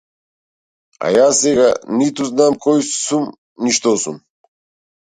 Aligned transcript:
А 1.05 1.11
јас 1.17 1.41
сега 1.45 1.67
ниту 1.99 2.27
знам 2.33 2.59
кој 2.67 2.83
сум 2.95 3.31
ни 3.67 3.79
што 3.79 3.97
сум. 4.07 4.21